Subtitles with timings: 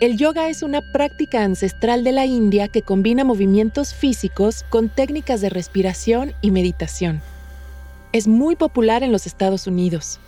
[0.00, 5.40] El yoga es una práctica ancestral de la India que combina movimientos físicos con técnicas
[5.40, 7.22] de respiración y meditación.
[8.10, 10.18] Es muy popular en los Estados Unidos.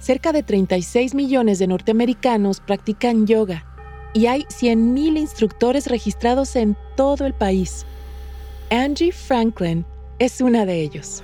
[0.00, 3.64] Cerca de 36 millones de norteamericanos practican yoga
[4.12, 7.86] y hay 100.000 instructores registrados en todo el país.
[8.70, 9.84] Angie Franklin
[10.18, 11.22] es una de ellos.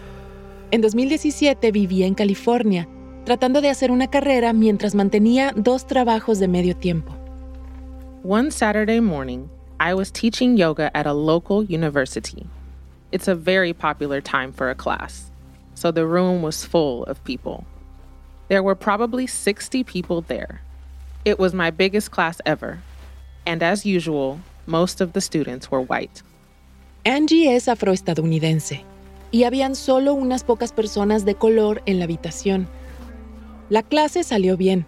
[0.71, 2.89] En 2017 vivía en California,
[3.25, 7.22] tratando de hacer una carrera mientras mantenía dos trabajos de medio tiempo.
[8.23, 9.51] One Saturday morning,
[9.81, 12.47] I was teaching yoga at a local university.
[13.11, 15.33] It's a very popular time for a class,
[15.75, 17.67] so the room was full of people.
[18.47, 20.61] There were probably 60 people there.
[21.25, 22.81] It was my biggest class ever,
[23.45, 26.23] and as usual, most of the students were white.
[27.05, 28.85] Angie es afroestadounidense
[29.33, 32.69] y habían solo unas pocas personas de color en la habitación.
[33.69, 34.87] La clase salió bien,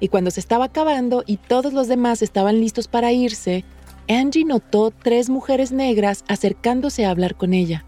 [0.00, 3.64] y cuando se estaba acabando y todos los demás estaban listos para irse,
[4.08, 7.84] Angie notó tres mujeres negras acercándose a hablar con ella.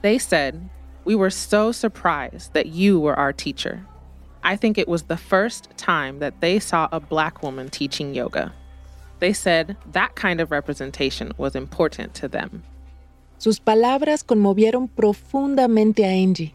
[0.00, 0.54] They said,
[1.04, 3.84] We were so surprised that you were our teacher.
[4.42, 8.52] I think it was the first time that they saw a black woman teaching yoga.
[9.20, 12.64] They said that kind of representation was important to them.
[13.38, 16.54] Sus palabras conmovieron profundamente a Angie.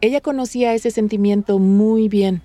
[0.00, 2.42] Ella conocía ese sentimiento muy bien.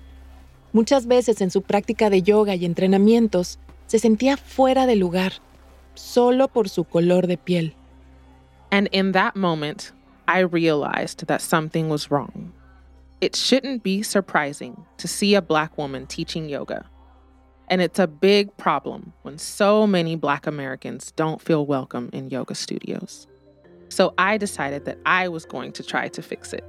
[0.74, 5.34] Muchas veces en su práctica de yoga y entrenamientos se sentía fuera de lugar,
[5.94, 7.76] solo por su color de piel.
[8.72, 9.92] And in that moment,
[10.26, 12.52] I realized that something was wrong.
[13.20, 16.84] It shouldn't be surprising to see a black woman teaching yoga.
[17.68, 22.56] And it's a big problem when so many black Americans don't feel welcome in yoga
[22.56, 23.28] studios.
[23.90, 26.64] So I decided that I was going to try to fix it.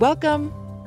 [0.00, 0.52] Welcome.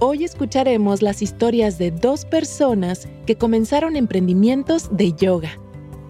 [0.00, 5.58] Hoy escucharemos las historias de dos personas que comenzaron emprendimientos de yoga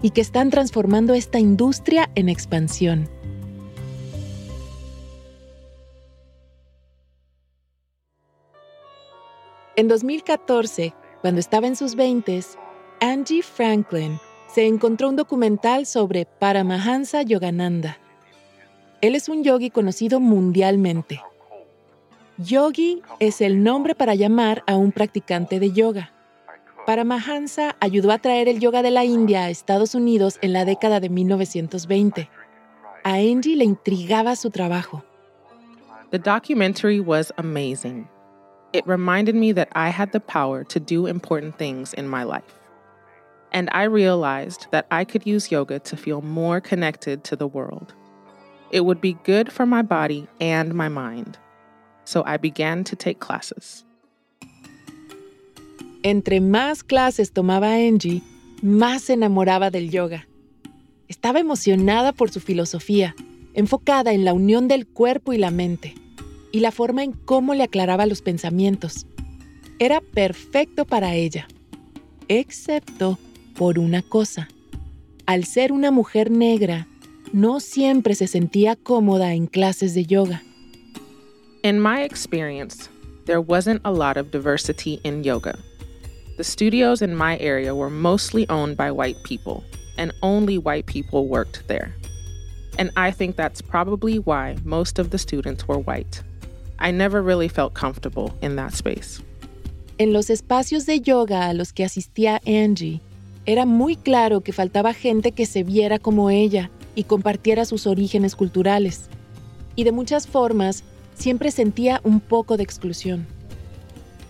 [0.02, 3.08] y que están transformando esta industria en expansión.
[9.74, 12.42] En 2014, cuando estaba en sus 20,
[13.00, 14.18] Angie Franklin
[14.54, 17.96] se encontró un documental sobre Paramahansa Yogananda.
[19.00, 21.22] Él es un yogi conocido mundialmente
[22.40, 26.12] Yogi es el nombre para llamar a un practicante de yoga.
[26.86, 31.00] Paramahansa ayudó a traer el yoga de la India a Estados Unidos en la década
[31.00, 32.30] de 1920.
[33.02, 35.02] A Angie le intrigaba su trabajo.
[36.12, 38.06] The documentary was amazing.
[38.72, 42.54] It reminded me that I had the power to do important things in my life.
[43.52, 47.94] And I realized that I could use yoga to feel more connected to the world.
[48.70, 51.36] It would be good for my body and my mind
[52.08, 53.84] so I began to take classes.
[56.02, 58.22] Entre más clases tomaba Angie,
[58.62, 60.26] más se enamoraba del yoga.
[61.06, 63.14] Estaba emocionada por su filosofía,
[63.52, 65.94] enfocada en la unión del cuerpo y la mente,
[66.50, 69.06] y la forma en cómo le aclaraba los pensamientos.
[69.78, 71.46] Era perfecto para ella,
[72.28, 73.18] excepto
[73.54, 74.48] por una cosa.
[75.26, 76.88] Al ser una mujer negra,
[77.34, 80.42] no siempre se sentía cómoda en clases de yoga.
[81.64, 82.88] In my experience,
[83.26, 85.58] there wasn't a lot of diversity in yoga.
[86.36, 89.64] The studios in my area were mostly owned by white people,
[89.96, 91.92] and only white people worked there.
[92.78, 96.22] And I think that's probably why most of the students were white.
[96.78, 99.20] I never really felt comfortable in that space.
[99.98, 103.00] En los espacios de yoga a los que asistía Angie,
[103.46, 108.36] era muy claro que faltaba gente que se viera como ella y compartiera sus orígenes
[108.36, 109.08] culturales.
[109.74, 110.84] Y de muchas formas,
[111.18, 113.26] siempre sentía un poco de exclusión.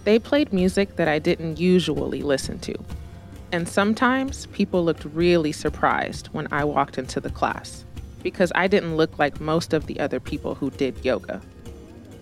[0.04, 2.74] They played music that I didn't usually listen to.
[3.52, 7.84] And sometimes people looked really surprised when I walked into the class
[8.22, 11.40] because I didn't look like most of the other people who did yoga.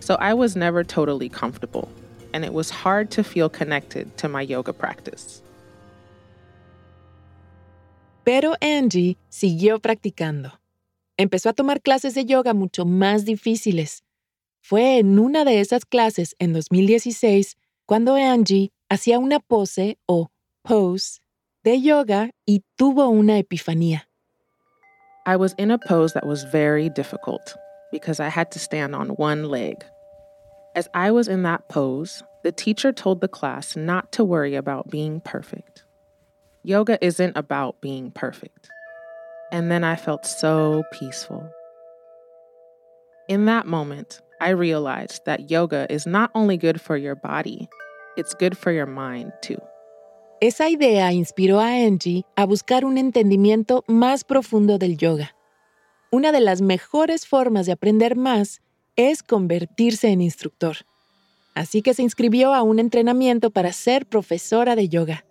[0.00, 1.88] So I was never totally comfortable,
[2.32, 5.42] and it was hard to feel connected to my yoga practice.
[8.24, 10.52] Pero Angie siguió practicando.
[11.18, 14.02] Empezó a tomar clases de yoga mucho más difíciles
[14.68, 20.32] Fue en una de esas clases en 2016 cuando Angie hacía una pose o
[20.64, 21.20] pose
[21.62, 24.08] de yoga y tuvo una epifanía.
[25.24, 27.54] I was in a pose that was very difficult
[27.92, 29.84] because I had to stand on one leg.
[30.74, 34.90] As I was in that pose, the teacher told the class not to worry about
[34.90, 35.84] being perfect.
[36.64, 38.68] Yoga isn't about being perfect.
[39.52, 41.48] And then I felt so peaceful.
[43.28, 47.68] In that moment, I realized that yoga is not only good for your body,
[48.16, 49.58] it's good for your mind too.
[50.40, 55.34] Esa idea inspiró a Angie a buscar un entendimiento más profundo del yoga.
[56.10, 58.60] Una de las mejores formas de aprender más
[58.96, 60.76] es convertirse en instructor.
[61.54, 65.24] Así que se inscribió a un entrenamiento para ser profesora de yoga.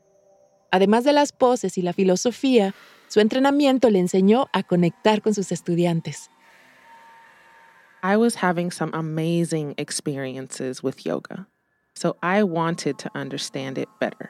[0.71, 2.73] Además de las poses y la filosofía,
[3.07, 6.31] su entrenamiento le enseñó a conectar con sus estudiantes.
[8.05, 11.47] I was having some amazing experiences with yoga,
[11.95, 14.29] so I wanted to understand it better.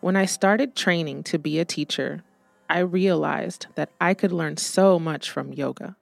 [0.00, 2.24] When I started training to be a teacher,
[2.68, 5.94] I realized that I could learn so much from yoga.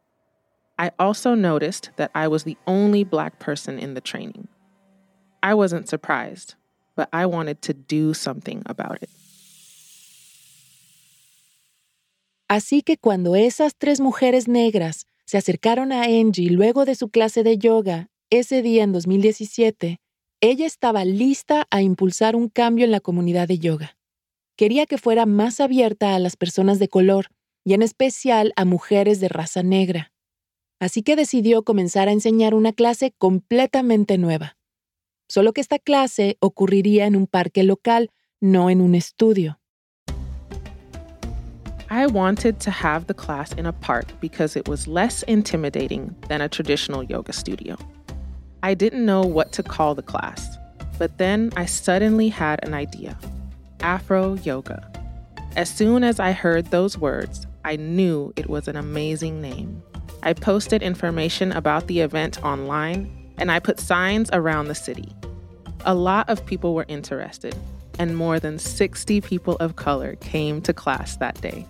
[0.79, 4.49] I also noticed that I was the only Black person in the training.
[5.43, 6.55] I wasn't surprised,
[6.95, 9.11] but I wanted to do something about it.
[12.49, 17.43] Así que cuando esas tres mujeres negras se acercaron a Angie luego de su clase
[17.43, 20.01] de yoga ese día en 2017,
[20.41, 23.97] ella estaba lista a impulsar un cambio en la comunidad de yoga.
[24.57, 27.29] Quería que fuera más abierta a las personas de color
[27.65, 30.13] y en especial a mujeres de raza negra.
[30.81, 34.57] Así que decidió comenzar a enseñar una clase completamente nueva.
[35.29, 39.61] Solo que esta clase ocurriría en un parque local, no en un estudio.
[41.89, 46.41] I wanted to have the class in a park because it was less intimidating than
[46.41, 47.77] a traditional yoga studio.
[48.65, 50.59] I didn't know what to call the class,
[50.99, 53.17] but then I suddenly had an idea
[53.81, 54.91] Afro Yoga.
[55.55, 59.81] As soon as I heard those words, I knew it was an amazing name.
[60.25, 65.15] I posted information about the event online and I put signs around the city.
[65.85, 67.55] A lot of people were interested,
[67.99, 71.65] and more than 60 people of color came to class that day.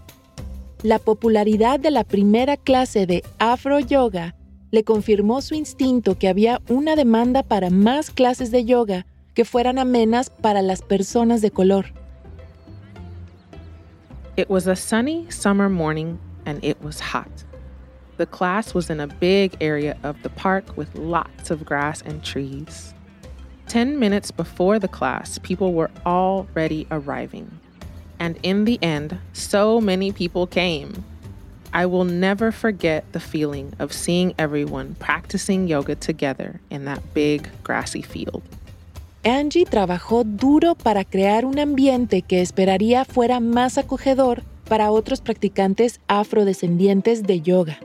[0.82, 4.34] La popularidad de la primera clase de Afro Yoga
[4.70, 9.78] le confirmó su instinto que había una demanda para más clases de yoga que fueran
[9.78, 11.86] amenas para las personas de color.
[14.36, 17.30] It was a sunny summer morning and it was hot.
[18.18, 22.22] The class was in a big area of the park with lots of grass and
[22.22, 22.92] trees.
[23.66, 27.60] Ten minutes before the class, people were already arriving.
[28.18, 31.04] And in the end, so many people came.
[31.72, 37.48] I will never forget the feeling of seeing everyone practicing yoga together in that big
[37.62, 38.42] grassy field.
[39.24, 46.00] Angie trabajó duro para crear un ambiente que esperaría fuera más acogedor para otros practicantes
[46.06, 47.78] afrodescendientes de yoga.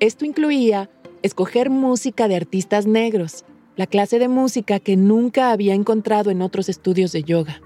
[0.00, 0.88] Esto incluía
[1.22, 3.44] escoger música de artistas negros,
[3.76, 7.60] la clase de música que nunca había encontrado en otros estudios de yoga.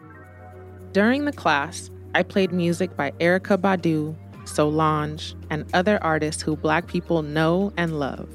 [0.93, 6.87] During the class, I played music by Erykah Badu, Solange, and other artists who Black
[6.87, 8.29] people know and love.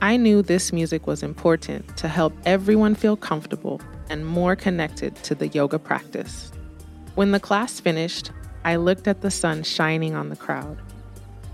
[0.00, 5.34] I knew this music was important to help everyone feel comfortable and more connected to
[5.34, 6.52] the yoga practice.
[7.16, 8.30] When the class finished,
[8.64, 10.78] I looked at the sun shining on the crowd.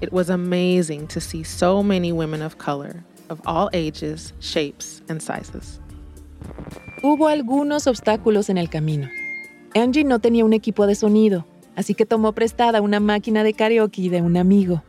[0.03, 5.23] It was amazing to see so many women of color, of all ages, shapes, and
[5.23, 5.81] sizes.
[7.03, 9.09] Hubo algunos obstáculos en el camino.
[9.75, 14.11] Angie no tenía un equipo de sonido, así que tomó prestada una máquina de karaoke
[14.11, 14.83] de un amigo.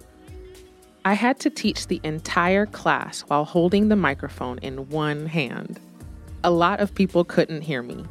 [1.05, 5.79] I had to teach the entire class while holding the microphone in one hand.
[6.43, 8.03] A lot of people couldn't hear me,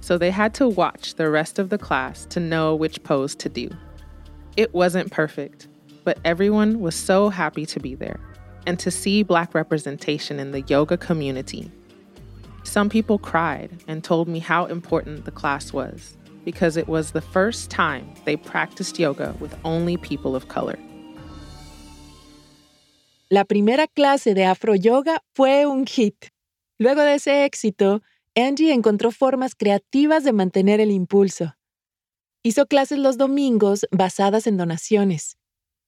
[0.00, 3.48] so they had to watch the rest of the class to know which pose to
[3.48, 3.68] do.
[4.56, 5.68] It wasn't perfect,
[6.02, 8.18] but everyone was so happy to be there
[8.66, 11.70] and to see Black representation in the yoga community.
[12.66, 17.20] Some people cried and told me how important the class was because it was the
[17.20, 20.76] first time they practiced yoga with only people of color.
[23.30, 26.30] La primera clase de Afro Yoga fue un hit.
[26.78, 28.02] Luego de ese éxito,
[28.36, 31.54] Angie encontró formas creativas de mantener el impulso.
[32.42, 35.38] Hizo clases los domingos basadas en donaciones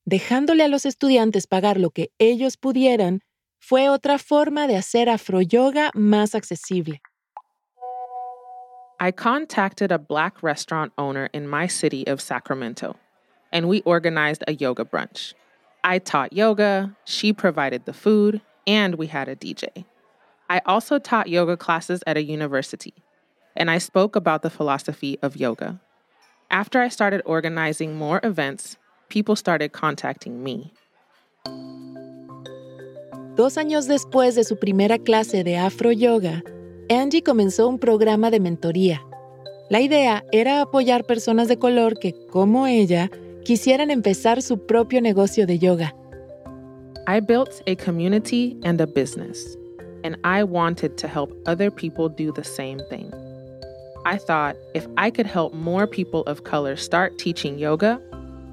[0.09, 3.21] dejándole a los estudiantes pagar lo que ellos pudieran,
[3.59, 7.01] fue otra forma de hacer afroyoga más accesible.
[9.01, 12.97] I contacted a black restaurant owner in my city of Sacramento,
[13.53, 15.35] and we organized a yoga brunch.
[15.85, 19.85] I taught yoga, she provided the food, and we had a DJ.
[20.51, 22.95] I also taught yoga classes at a university,
[23.55, 25.81] and I spoke about the philosophy of yoga.
[26.51, 30.73] After I started organizing more events, people started contacting me.
[33.39, 36.43] Dos años después de su primera clase de afro yoga,
[36.91, 39.07] Angie comenzó un programa de mentoría.
[39.71, 43.13] La idea era apoyar personas de color que, como ella,
[43.45, 45.95] quisieran empezar su propio negocio de yoga.
[47.07, 49.57] I built a community and a business,
[50.03, 53.09] and I wanted to help other people do the same thing.
[54.05, 58.01] I thought if I could help more people of color start teaching yoga,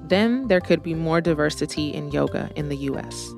[0.08, 3.34] then there could be more diversity in yoga in the US.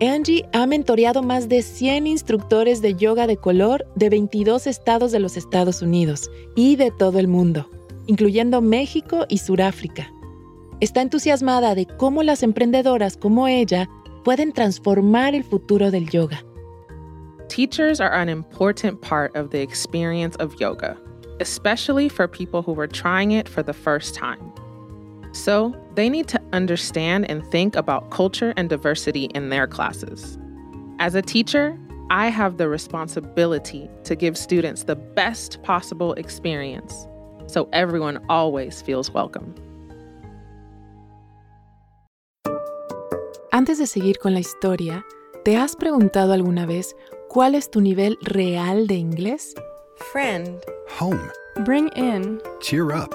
[0.00, 5.18] Angie ha mentoreado más de 100 instructores de yoga de color de 22 estados de
[5.18, 7.68] los Estados Unidos y de todo el mundo,
[8.06, 10.12] incluyendo México y Sudáfrica.
[10.80, 13.90] Está entusiasmada de cómo las emprendedoras como ella
[14.22, 16.44] pueden transformar el futuro del yoga.
[17.48, 20.96] Teachers are an important part of the experience of yoga,
[21.40, 24.52] especially for people who were trying it for the first time.
[25.38, 30.36] So, they need to understand and think about culture and diversity in their classes.
[30.98, 31.78] As a teacher,
[32.10, 37.06] I have the responsibility to give students the best possible experience
[37.46, 39.54] so everyone always feels welcome.
[43.52, 45.04] Antes de seguir con la historia,
[45.44, 46.96] ¿te has preguntado alguna vez
[47.28, 49.54] cuál es tu nivel real de inglés?
[50.12, 50.60] Friend.
[50.98, 51.30] Home.
[51.64, 52.40] Bring in.
[52.60, 53.14] Cheer up.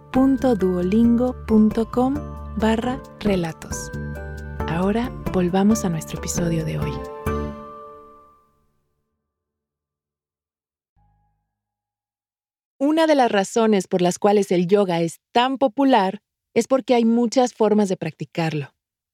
[2.57, 3.89] barra relatos.
[4.67, 6.91] Ahora volvamos a nuestro episodio de hoy.
[12.77, 16.21] Una de las razones por las cuales el yoga es tan popular
[16.53, 18.73] es porque hay muchas formas de practicarlo.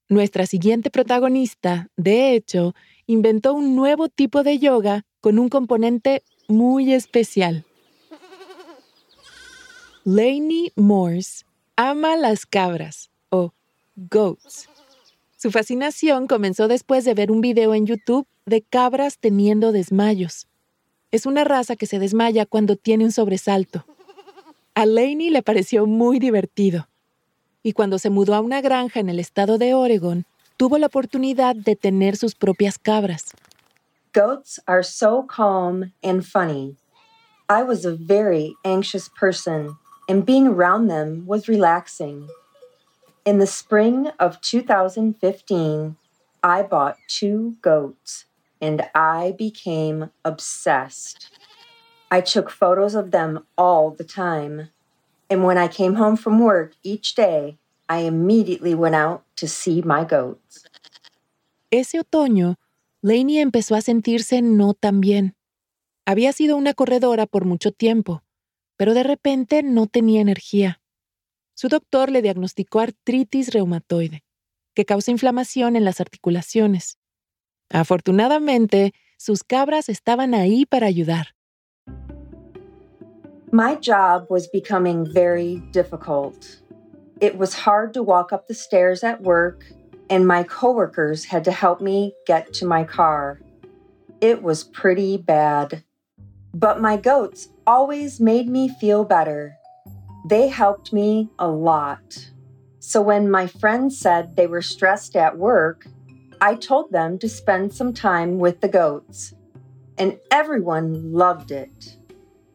[0.10, 2.74] Nuestra siguiente protagonista, de hecho,
[3.06, 7.67] inventó un nuevo tipo de yoga con un componente muy especial.
[10.10, 11.44] Lainey Morse
[11.76, 13.52] ama las cabras o
[13.98, 14.70] goats.
[15.36, 20.48] Su fascinación comenzó después de ver un video en YouTube de cabras teniendo desmayos.
[21.12, 23.86] Es una raza que se desmaya cuando tiene un sobresalto.
[24.76, 26.88] A Lainey le pareció muy divertido
[27.62, 31.54] y cuando se mudó a una granja en el estado de Oregon, tuvo la oportunidad
[31.54, 33.34] de tener sus propias cabras.
[34.14, 36.78] Goats are so calm and funny.
[37.50, 42.30] I was a very anxious person, and being around them was relaxing.
[43.26, 45.98] In the spring of 2015,
[46.44, 48.26] I bought two goats
[48.62, 51.30] and I became obsessed.
[52.10, 54.70] I took photos of them all the time.
[55.30, 57.58] And when I came home from work each day,
[57.90, 60.66] I immediately went out to see my goats.
[61.70, 62.56] Ese otoño,
[63.02, 65.36] Lainey empezó a sentirse no tan bien.
[66.06, 68.24] Había sido una corredora por mucho tiempo,
[68.78, 70.82] pero de repente no tenía energía.
[71.56, 74.24] Su doctor le diagnosticó artritis reumatoide,
[74.76, 77.00] que causa inflamación en las articulaciones.
[77.70, 81.36] Afortunadamente, sus cabras estaban ahí para ayudar.
[83.52, 86.62] My job was becoming very difficult.
[87.20, 89.66] It was hard to walk up the stairs at work,
[90.10, 93.40] and my coworkers had to help me get to my car.
[94.22, 95.84] It was pretty bad.
[96.54, 99.56] But my goats always made me feel better.
[100.30, 102.32] They helped me a lot.
[102.80, 105.86] So when my friends said they were stressed at work,
[106.40, 109.34] I told them to spend some time with the goats.
[109.98, 111.98] And everyone loved it.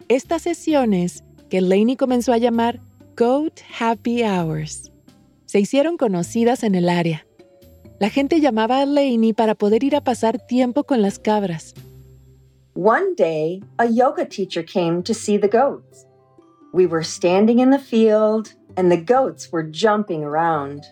[0.08, 2.80] Estas sesiones, que Lainey comenzó a llamar
[3.16, 4.90] Goat Happy Hours,
[5.44, 7.26] se hicieron conocidas en el área.
[8.00, 11.74] La gente llamaba a Lainey para poder ir a pasar tiempo con las cabras.
[12.74, 16.06] One day, a yoga teacher came to see the goats.
[16.72, 20.86] We were standing in the field, and the goats were jumping around.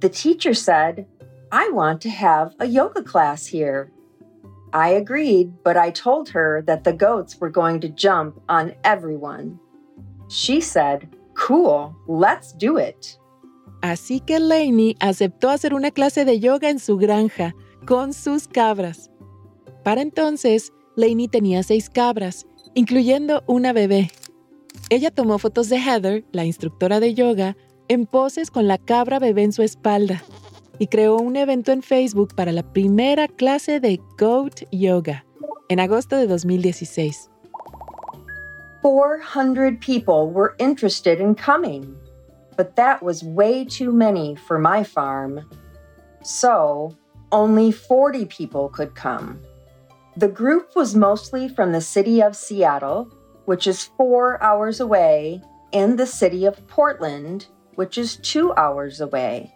[0.00, 1.06] The teacher said,
[1.50, 3.90] I want to have a yoga class here.
[4.74, 9.58] I agreed, but I told her that the goats were going to jump on everyone.
[10.28, 13.16] She said, Cool, let's do it.
[13.80, 17.54] Así que Lainey aceptó hacer una clase de yoga en su granja
[17.86, 19.08] con sus cabras.
[19.84, 24.10] Para entonces, Lainey tenía seis cabras, incluyendo una bebé.
[24.90, 29.44] Ella tomó fotos de Heather, la instructora de yoga, en poses con la cabra bebé
[29.44, 30.24] en su espalda
[30.80, 35.24] y creó un evento en Facebook para la primera clase de Goat Yoga
[35.68, 37.30] en agosto de 2016.
[38.82, 41.96] 400 people were interested in coming,
[42.56, 45.48] but that was way too many for my farm.
[46.24, 46.96] So,
[47.30, 49.38] only 40 people could come.
[50.18, 53.06] The group was mostly from the city of Seattle,
[53.44, 55.40] which is four hours away,
[55.72, 57.46] and the city of Portland,
[57.76, 59.54] which is two hours away.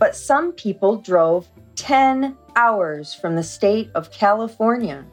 [0.00, 5.06] But some people drove 10 hours from the state of California.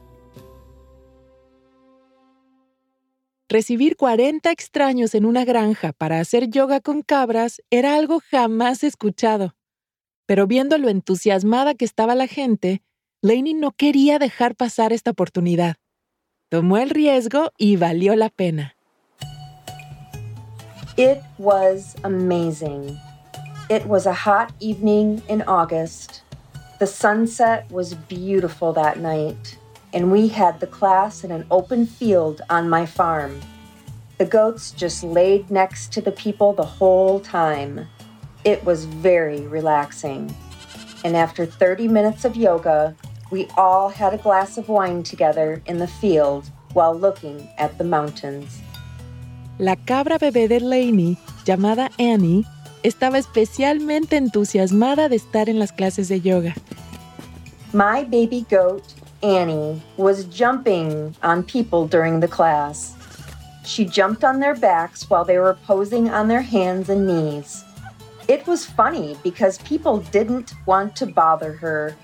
[3.48, 9.54] Recibir 40 extraños en una granja para hacer yoga con cabras era algo jamás escuchado.
[10.26, 12.82] Pero viendo lo entusiasmada que estaba la gente,
[13.24, 15.76] Lainey no quería dejar pasar esta oportunidad.
[16.50, 18.74] Tomó el riesgo y valió la pena.
[20.98, 22.98] It was amazing.
[23.70, 26.20] It was a hot evening in August.
[26.80, 29.56] The sunset was beautiful that night,
[29.94, 33.40] and we had the class in an open field on my farm.
[34.18, 37.88] The goats just laid next to the people the whole time.
[38.44, 40.36] It was very relaxing.
[41.04, 42.94] And after 30 minutes of yoga,
[43.34, 47.82] we all had a glass of wine together in the field while looking at the
[47.82, 48.62] mountains.
[49.58, 52.44] La cabra bebé de Lainey, llamada Annie,
[52.84, 56.54] estaba especialmente entusiasmada de estar en las clases de yoga.
[57.72, 58.84] My baby goat,
[59.20, 62.94] Annie, was jumping on people during the class.
[63.64, 67.64] She jumped on their backs while they were posing on their hands and knees.
[68.28, 71.96] It was funny because people didn't want to bother her,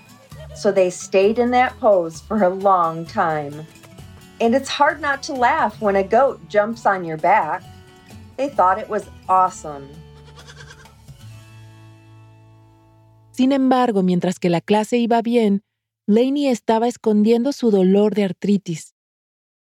[0.55, 3.65] so they stayed in that pose for a long time.
[4.39, 7.63] And it's hard not to laugh when a goat jumps on your back.
[8.37, 9.87] They thought it was awesome.
[13.31, 15.63] Sin embargo, mientras que la clase iba bien,
[16.07, 18.93] Lainey estaba escondiendo su dolor de artritis.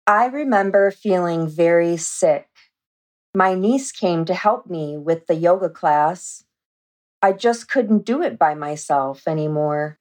[0.08, 2.48] I remember feeling very sick.
[3.36, 6.44] My niece came to help me with the yoga class.
[7.22, 9.99] I just couldn't do it by myself anymore.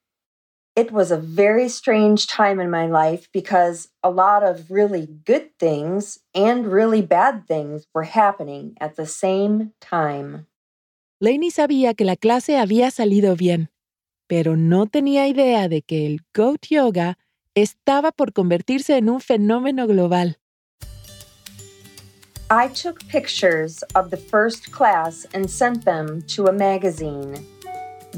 [0.78, 5.50] It was a very strange time in my life because a lot of really good
[5.58, 10.46] things and really bad things were happening at the same time.
[11.20, 13.70] Lainey sabía que la clase había salido bien,
[14.28, 17.18] pero no tenía idea de que el Goat Yoga
[17.56, 20.36] estaba por convertirse en un fenómeno global.
[22.50, 27.44] I took pictures of the first class and sent them to a magazine.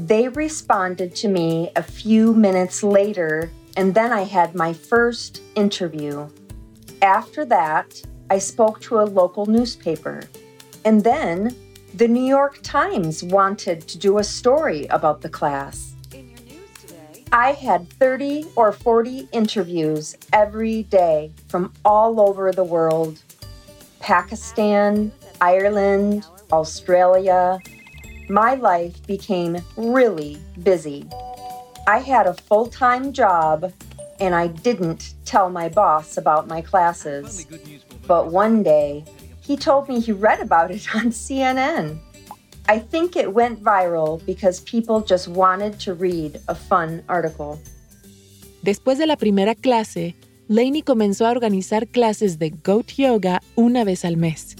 [0.07, 6.27] They responded to me a few minutes later, and then I had my first interview.
[7.03, 10.23] After that, I spoke to a local newspaper.
[10.85, 11.55] And then
[11.93, 15.93] the New York Times wanted to do a story about the class.
[17.31, 23.19] I had 30 or 40 interviews every day from all over the world
[23.99, 27.59] Pakistan, Ireland, Australia.
[28.31, 31.05] My life became really busy.
[31.85, 33.73] I had a full time job
[34.21, 37.45] and I didn't tell my boss about my classes.
[38.07, 39.03] But one day,
[39.41, 41.99] he told me he read about it on CNN.
[42.69, 47.59] I think it went viral because people just wanted to read a fun article.
[48.63, 50.15] Después de la primera clase,
[50.47, 54.55] Lainey comenzó a organizar clases de Goat Yoga una vez al mes.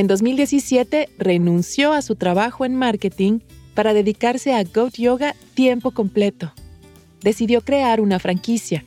[0.00, 3.40] En 2017 renunció a su trabajo en marketing
[3.74, 6.54] para dedicarse a Goat Yoga tiempo completo.
[7.20, 8.82] Decidió crear una franquicia.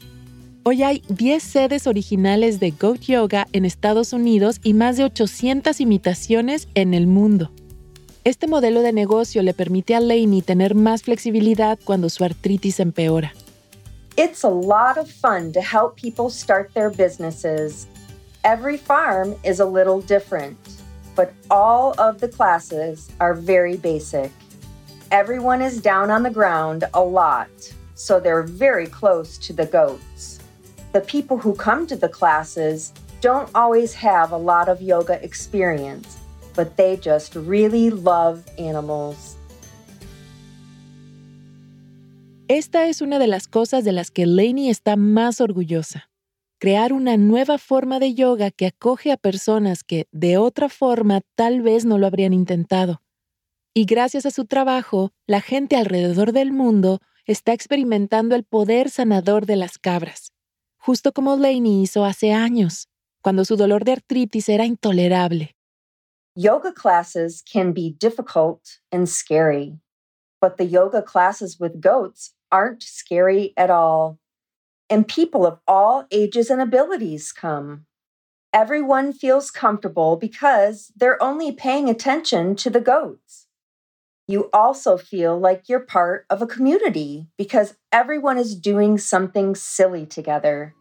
[0.63, 5.79] Hoy hay 10 sedes originales de Goat Yoga en Estados Unidos y más de 800
[5.81, 7.51] imitaciones en el mundo.
[8.23, 13.35] Este modelo de negocio le permite a Lainey tener más flexibilidad cuando su artritis empeora.
[14.17, 17.85] It's a lot of fun to help people start their businesses.
[18.43, 20.57] Every farm is a little different,
[21.15, 24.31] but all of the classes are very basic.
[25.11, 27.49] Everyone is down on the ground a lot,
[27.95, 30.39] so they're very close to the goats.
[30.91, 36.17] The people who come to the classes don't always have a lot of yoga experience,
[36.55, 39.35] but they just really love animals.
[42.49, 46.09] Esta es una de las cosas de las que Lainey está más orgullosa.
[46.63, 51.61] Crear una nueva forma de yoga que acoge a personas que de otra forma tal
[51.61, 53.01] vez no lo habrían intentado.
[53.73, 59.45] Y gracias a su trabajo, la gente alrededor del mundo está experimentando el poder sanador
[59.45, 60.31] de las cabras,
[60.77, 62.87] justo como Lainey hizo hace años.
[63.23, 65.55] cuando su dolor de artritis era intolerable.
[66.35, 69.79] Yoga classes can be difficult and scary,
[70.41, 74.19] but the yoga classes with goats aren't scary at all.
[74.89, 77.85] And people of all ages and abilities come.
[78.53, 83.47] Everyone feels comfortable because they're only paying attention to the goats.
[84.27, 90.05] You also feel like you're part of a community because everyone is doing something silly
[90.05, 90.75] together.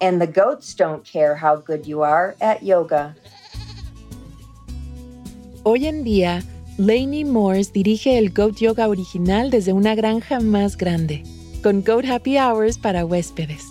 [0.00, 3.16] And the goats don't care how good you are at yoga.
[5.64, 6.44] Hoy en día,
[6.78, 11.24] Lainey Morse dirige el Goat Yoga original desde una granja más grande,
[11.62, 13.64] con Goat Happy Hours para huéspedes.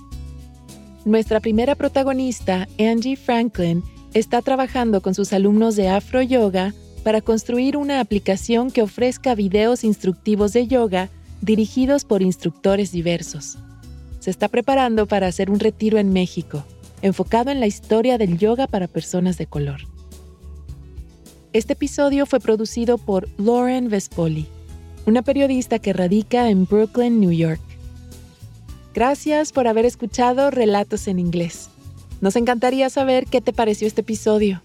[1.06, 6.74] Nuestra primera protagonista, Angie Franklin, está trabajando con sus alumnos de Afro Yoga
[7.04, 11.10] para construir una aplicación que ofrezca videos instructivos de yoga
[11.42, 13.58] dirigidos por instructores diversos.
[14.20, 16.66] Se está preparando para hacer un retiro en México,
[17.02, 19.82] enfocado en la historia del yoga para personas de color.
[21.54, 24.48] Este episodio fue producido por Lauren Vespoli,
[25.06, 27.62] una periodista que radica en Brooklyn, New York.
[28.98, 31.70] Gracias por haber escuchado Relatos en Inglés.
[32.20, 34.64] Nos encantaría saber qué te pareció este episodio.